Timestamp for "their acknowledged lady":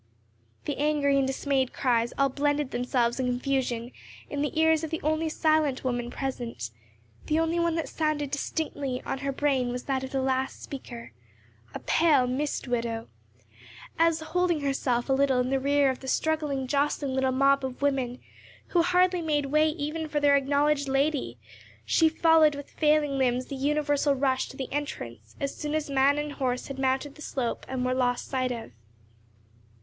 20.19-21.37